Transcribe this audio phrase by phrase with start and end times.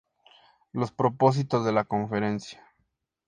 [0.71, 2.65] Los propósitos de la Conferencia